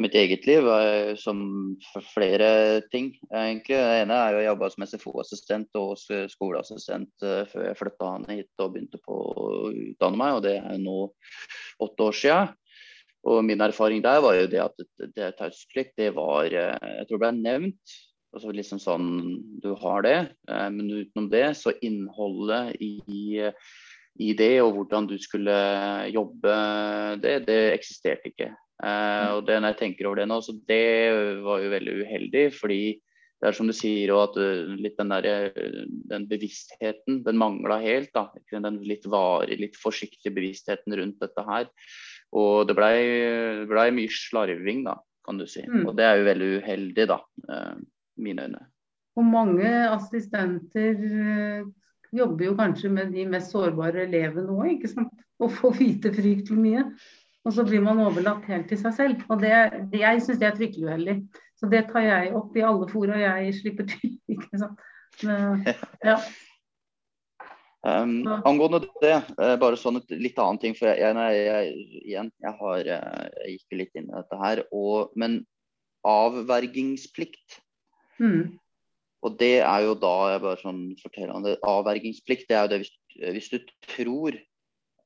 [0.00, 1.40] mitt eget liv, eh, som
[2.12, 3.74] flere ting, egentlig.
[3.74, 5.96] Det ene er jo å jobbe som SFO-assistent og
[6.30, 10.78] skoleassistent eh, før jeg flytta hit og begynte på å utdanne meg, og det er
[10.80, 10.98] nå
[11.82, 12.54] åtte år siden.
[13.30, 17.10] Og min erfaring der var jo det at det, det taushetsplikt, det var eh, Jeg
[17.10, 17.98] tror det ble nevnt
[18.30, 19.06] Altså liksom sånn,
[19.62, 20.16] Du har det,
[20.48, 23.50] eh, men utenom det, så innholdet i,
[24.20, 25.54] i det og hvordan du skulle
[26.14, 26.56] jobbe,
[27.22, 28.52] det, det eksisterte ikke.
[28.80, 29.34] Mm.
[29.36, 32.44] og det når jeg tenker over det nå, så det var jo veldig uheldig.
[32.56, 32.82] fordi
[33.40, 34.36] det er som du sier, at
[34.80, 35.52] litt den, der,
[36.12, 38.10] den bevisstheten, den mangla helt.
[38.12, 41.70] da, Den litt varig, litt forsiktige bevisstheten rundt dette her.
[42.36, 42.98] Og det blei
[43.70, 45.64] ble mye slarving, da, kan du si.
[45.64, 45.86] Mm.
[45.88, 47.18] Og det er jo veldig uheldig, da.
[48.20, 48.64] Mine øyne.
[49.18, 51.64] Og mange assistenter eh,
[52.14, 55.24] jobber jo kanskje med de mest sårbare elevene òg, ikke sant.
[55.40, 56.84] Og får vite fryktelig mye.
[57.48, 59.24] Og så blir man overlatt helt til seg selv.
[59.32, 59.54] Og det,
[59.92, 61.16] det jeg syns det er fryktelig uheldig.
[61.56, 64.14] Så det tar jeg opp i alle fora jeg slipper til.
[64.34, 64.84] ikke sant.
[65.24, 65.64] Men,
[66.10, 66.18] ja.
[67.80, 70.76] Um, angående det, uh, bare sånn et litt annen ting.
[70.76, 74.62] For jeg, jeg, jeg igjen, jeg, har, uh, jeg gikk litt inn i dette her.
[74.76, 75.40] Og, men
[76.04, 77.60] avvergingsplikt
[78.20, 78.58] Mm.
[79.26, 82.72] Og det er jo da jeg bare sånn forteller om det, Avvergingsplikt det er jo
[82.72, 82.94] det hvis,
[83.36, 84.38] hvis du tror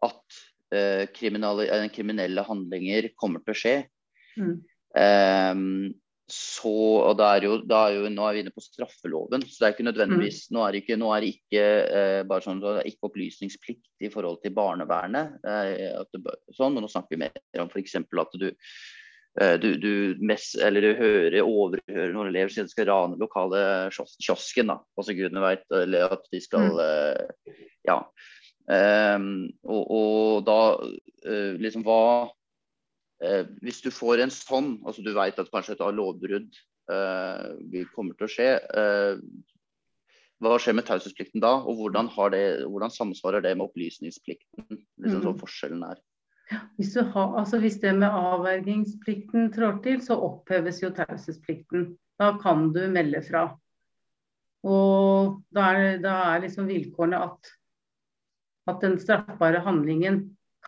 [0.05, 0.39] at
[0.75, 3.77] uh, kriminelle handlinger kommer til å skje.
[4.39, 4.57] Mm.
[4.95, 6.73] Um, så,
[7.05, 9.67] og da er jo, da er jo, Nå er vi inne på straffeloven, så det
[9.67, 11.65] er ikke nødvendigvis Nå er det ikke, er det ikke
[11.99, 15.37] eh, bare sånn, er ikke opplysningsplikt i forhold til barnevernet.
[15.45, 17.99] Eh, det, sånn, men nå snakker vi mer om f.eks.
[18.01, 19.03] at du, eh,
[19.35, 19.93] du, du,
[20.23, 24.71] mess, eller du hører, overhører noen elever si at de skal rane lokale kiosken.
[24.71, 26.85] da, altså gudene vet, Eller at de skal mm.
[26.85, 27.99] Eh, Ja.
[28.65, 32.31] Um, og, og, da uh, liksom hva
[33.21, 36.49] uh, hvis du får en sånn, altså du vet at kanskje et lovbrudd
[36.91, 39.21] uh, kommer til å skje, eh,
[40.43, 44.67] hva skjer med taushetsplikten da, og hvordan, det, hvordan, samsvarer det med opplysningsplikten?
[44.71, 45.25] Liksom mm.
[45.25, 46.03] så forskjellen er.
[46.77, 51.95] Hvis, har, altså hvis, det med avvergingsplikten trår til, så oppheves jo taushetsplikten.
[52.21, 53.47] Da kan du melde fra.
[54.65, 57.53] Og da er, da er liksom vilkårene at,
[58.71, 60.23] at den straffbare handlingen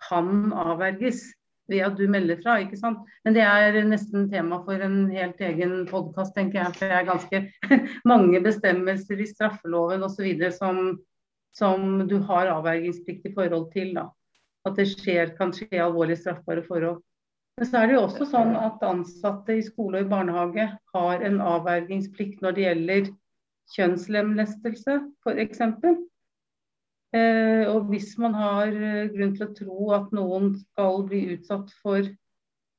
[0.07, 1.23] kan avverges
[1.67, 2.57] ved at du melder fra.
[2.63, 3.03] ikke sant?
[3.25, 6.75] Men det er nesten tema for en helt egen podkast, tenker jeg.
[6.75, 7.41] For det er ganske
[8.11, 10.29] mange bestemmelser i straffeloven osv.
[10.55, 10.83] Som,
[11.57, 13.95] som du har avvergingsplikt i forhold til.
[13.97, 14.07] da.
[14.67, 16.99] At det skjer, kan skje alvorlig straffbare forhold.
[17.57, 21.23] Men så er det jo også sånn at ansatte i skole og i barnehage har
[21.25, 23.09] en avvergingsplikt når det gjelder
[23.73, 25.63] kjønnslemlestelse, f.eks.
[27.17, 31.71] Eh, og hvis man har eh, grunn til å tro at noen skal bli utsatt
[31.81, 32.03] for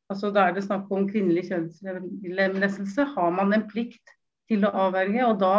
[0.08, 3.04] altså Da er det snakk om kvinnelig kjønnslemlestelse.
[3.12, 4.14] Har man en plikt
[4.48, 5.20] til å avverge?
[5.26, 5.56] Og da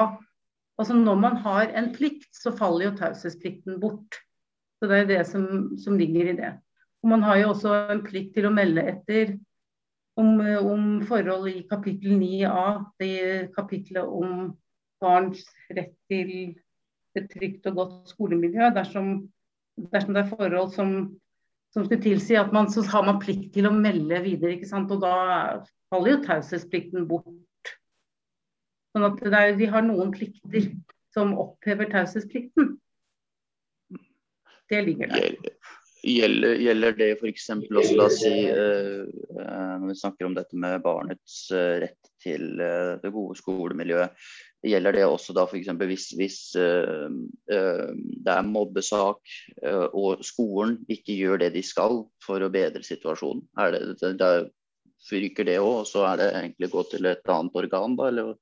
[0.80, 4.16] Altså når man har en plikt, så faller jo taushetsplikten bort.
[4.80, 5.46] Så det er det som,
[5.78, 6.54] som, ligger i det.
[7.04, 9.36] Og man har jo også en plikt til å melde etter
[10.20, 12.64] om, om forhold i kapittel 9a,
[13.00, 14.54] det kapitlet om
[15.04, 15.44] barns
[15.76, 16.32] rett til
[17.18, 19.14] et trygt og godt skolemiljø dersom,
[19.92, 20.96] dersom det er forhold som,
[21.74, 24.56] som skulle tilsi at man så har man plikt til å melde videre.
[24.58, 24.92] ikke sant?
[24.92, 27.74] Og da faller jo taushetsplikten bort.
[28.96, 30.72] Sånn at er, vi har noen plikter
[31.16, 32.78] som opphever taushetsplikten.
[34.70, 35.38] Det ligger der.
[36.00, 37.50] Gjelder, gjelder det f.eks.
[37.52, 39.08] også, la oss si, uh,
[39.82, 44.16] når vi snakker om dette med barnets uh, rett til det gode skolemiljøet,
[44.68, 45.70] gjelder det også da f.eks.
[45.88, 49.36] hvis, hvis det er mobbesak
[49.96, 53.46] og skolen ikke gjør det de skal for å bedre situasjonen?
[53.56, 54.34] Er det, det, det
[55.08, 58.10] Ryker det òg, og så er det egentlig gå til et annet organ, da?
[58.12, 58.36] eller?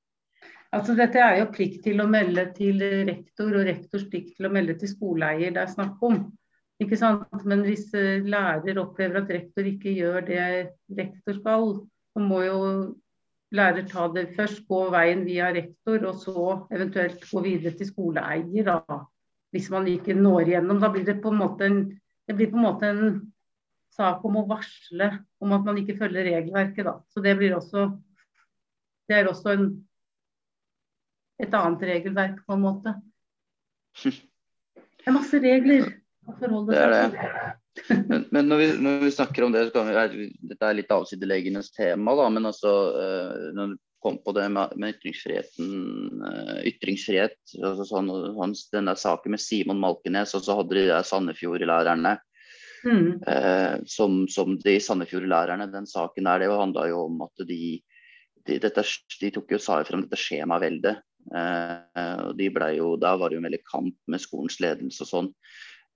[0.75, 4.51] Altså, dette er jo plikt til å melde til rektor, og rektors plikt til å
[4.51, 6.25] melde til skoleeier det er snakk om.
[6.84, 7.45] Ikke sant?
[7.49, 10.41] Men hvis eh, lærer opplever at rektor ikke gjør det
[10.99, 11.71] rektor skal,
[12.13, 12.60] så må jo
[13.56, 16.43] lærer ta det først, gå veien via rektor, og så
[16.75, 18.67] eventuelt gå videre til skoleeier.
[18.67, 18.99] Da.
[19.56, 20.84] Hvis man ikke når igjennom.
[20.84, 21.82] Da blir det på en måte en,
[22.27, 23.03] det en måte en
[23.97, 25.10] sak om å varsle
[25.41, 26.86] om at man ikke følger regelverket.
[26.86, 26.97] Da.
[27.10, 27.89] Så det blir også
[29.08, 29.67] Det er også en,
[31.41, 32.97] et annet regelverk, på en måte.
[34.97, 35.86] Det er masse regler
[36.28, 37.28] det er det.
[38.10, 40.91] Men, men når, vi, når, vi, snakker om det, så kan vi, dette er litt
[40.91, 45.69] avsidelegenes tema, da, men altså uh, når du kom på det med, med ytringsfriheten,
[46.26, 50.88] uh, ytringsfrihet altså sånn, hans, Den der saken med Simon Malkenes, og så hadde de
[50.89, 52.17] der Sandefjord-lærerne.
[52.86, 53.23] Mm.
[53.28, 57.80] Eh, som, som, de Sandefjord-lærerne, den saken der, det handla jo om at de,
[58.45, 58.84] de, dette,
[59.21, 61.02] de tok jo sa frem dette skjemaveldet.
[61.27, 65.11] Uh, og de ble jo, Da var det jo veldig kamp med skolens ledelse og
[65.11, 65.33] sånn.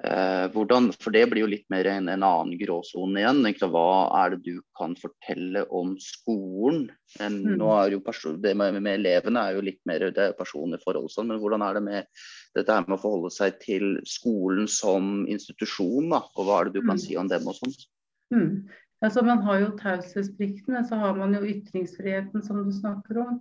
[0.02, 3.44] Eh, hvordan, for det blir jo litt mer en, en annen gråsone igjen.
[3.70, 3.84] Hva
[4.24, 6.88] er det du kan fortelle om skolen?
[7.22, 7.52] En, mm.
[7.60, 10.82] nå er jo person, det med, med, elevene er jo litt mer det er personlige
[10.88, 12.24] forhold, sånn, men hvordan er det med
[12.58, 16.10] dette her med å forholde seg til skolen som institusjon?
[16.16, 16.24] Da?
[16.34, 17.04] Og hva er det du kan mm.
[17.06, 17.86] si om dem og sånt?
[18.34, 18.66] Mm.
[19.06, 23.38] Altså, man har jo taushetsplikten, men så har man jo ytringsfriheten som du snakker om.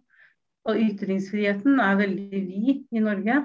[0.68, 3.40] Og ytringsfriheten er veldig vid i Norge.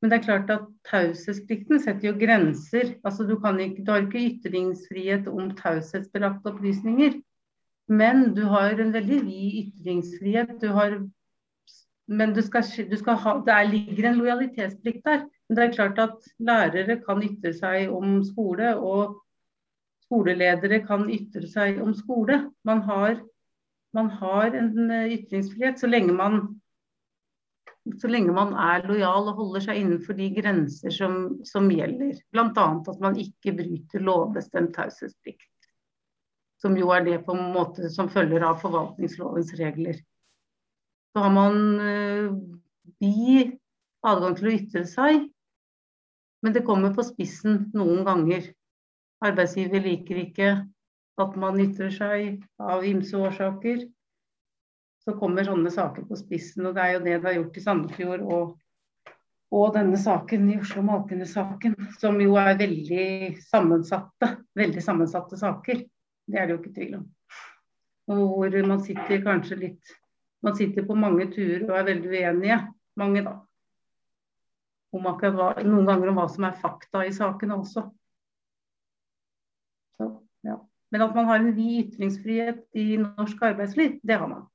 [0.00, 2.94] Men det er klart at taushetsplikten setter jo grenser.
[3.04, 7.18] Altså du, ikke, du, har ikke ytringsfrihet om taushetsbelagte opplysninger.
[7.90, 10.54] Men du har en veldig vid ytringsfrihet.
[10.62, 10.96] Du har,
[12.08, 15.26] men du skal, du skal ha, det ligger en lojalitetsplikt der.
[15.48, 19.18] Men det er klart at lærere kan ytre seg om skole, og
[20.06, 22.44] skoleledere kan ytre seg om skole.
[22.64, 23.20] Man har,
[23.96, 26.42] man har en ytringsfrihet så lenge man
[27.98, 31.16] så lenge man er lojal og holder seg innenfor de grenser som,
[31.48, 32.18] som gjelder.
[32.32, 32.66] Bl.a.
[32.76, 35.48] at man ikke bryter lovbestemt taushetsplikt.
[36.60, 39.96] Som jo er det på en måte som følger av forvaltningslovens regler.
[41.10, 43.46] Så har man uh,
[44.06, 45.24] adgang til å ytre seg,
[46.44, 48.52] men det kommer på spissen noen ganger.
[49.20, 50.52] arbeidsgiver liker ikke
[51.22, 53.84] at man ytrer seg av ymse årsaker.
[55.00, 57.62] Så kommer sånne saker på spissen, og det er jo det det har gjort i
[57.64, 58.50] Sandefjord og,
[59.56, 63.06] og denne saken i Oslo Malkenes-saken, som jo er veldig
[63.42, 65.80] sammensatte, veldig sammensatte saker.
[66.30, 67.08] Det er det jo ikke tvil om.
[68.10, 69.96] Og hvor man sitter kanskje litt
[70.40, 72.56] Man sitter på mange turer og er veldig uenige,
[72.96, 73.34] mange da.
[74.96, 77.82] Om akkurat hva, noen ganger om hva som er fakta i sakene også.
[80.90, 84.48] Men at man har en vid ytringsfrihet i norsk arbeidsliv, det har man.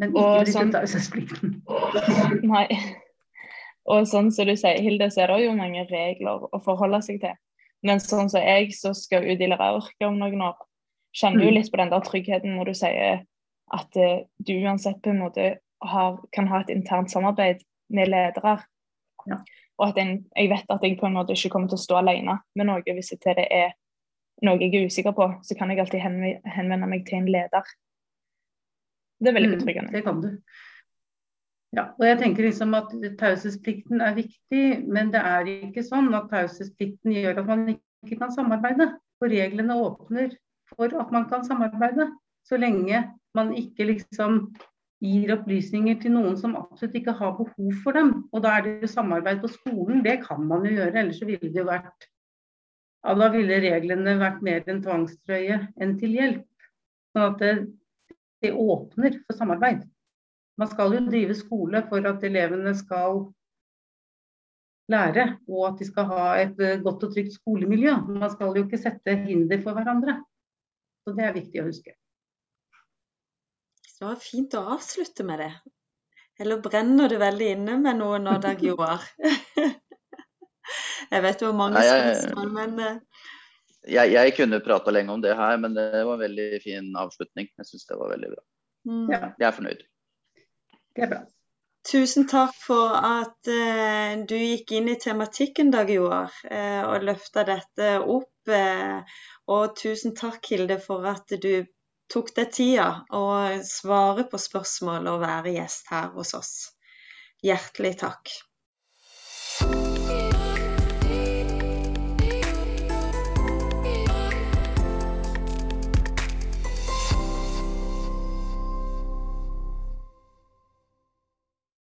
[0.00, 1.58] Men ikke hvis sånn, taushetsplikten.
[2.54, 2.66] Nei.
[3.90, 7.20] Og sånn som du sier, Hilde, så er det jo mange regler å forholde seg
[7.20, 7.36] til.
[7.84, 10.56] Men sånn som jeg så skal ut i læreryrket om noen år,
[11.16, 11.56] kjenner jo mm.
[11.56, 13.22] litt på den der tryggheten når du sier
[13.74, 15.46] at uh, du uansett på en måte
[15.84, 18.58] har, kan ha et internt samarbeid med ledere.
[19.28, 19.40] Ja.
[19.80, 22.00] Og at en, jeg vet at jeg på en måte ikke kommer til å stå
[22.02, 23.72] alene med noe hvis det er
[24.44, 25.28] noe jeg er usikker på.
[25.44, 27.70] Så kan jeg alltid henvende meg til en leder.
[29.20, 29.90] Det er veldig mm, betryggende.
[29.90, 30.28] Mm, det kan du.
[31.76, 36.26] Ja, og jeg tenker liksom at Taushetsplikten er viktig, men det er ikke sånn at
[36.32, 38.88] taushetsplikten gjør at man ikke kan samarbeide.
[39.20, 40.34] For reglene åpner
[40.72, 42.08] for at man kan samarbeide,
[42.48, 43.04] så lenge
[43.36, 44.42] man ikke liksom
[45.00, 48.12] gir opplysninger til noen som absolutt ikke har behov for dem.
[48.34, 51.48] Og da er det jo samarbeid på skolen, det kan man jo gjøre, ellers ville
[51.48, 52.08] det jo vært
[53.00, 56.66] ja, Da ville reglene vært mer en tvangstrøye enn til hjelp.
[57.14, 57.52] Sånn at det,
[58.44, 59.86] det åpner for samarbeid.
[60.60, 63.22] Man skal jo drive skole for at elevene skal
[64.92, 67.94] lære, og at de skal ha et eh, godt og trygt skolemiljø.
[68.10, 70.18] Man skal jo ikke sette hinder for hverandre.
[71.04, 71.94] Så det er viktig å huske.
[74.00, 75.50] Det var fint å avslutte med det.
[76.40, 79.02] Eller brenner du veldig inne med noe nå, Dag Joar?
[81.10, 83.26] jeg vet du har mange spørsmål, men eh,
[83.92, 87.50] jeg, jeg, kunne prata lenge om det her, men det var en veldig fin avslutning.
[87.60, 88.40] Jeg syns det var veldig bra.
[89.12, 89.20] Ja.
[89.36, 89.84] Jeg er fornøyd.
[90.96, 91.20] Det er bra.
[91.90, 97.44] Tusen takk for at uh, du gikk inn i tematikken, Dag Joar, uh, og løfta
[97.48, 98.32] dette opp.
[98.48, 99.04] Uh,
[99.52, 101.52] og tusen takk, Hilde, for at du
[102.10, 103.24] tok deg tida å
[103.66, 106.54] svare på spørsmål og være gjest her hos oss.
[107.46, 108.32] Hjertelig takk.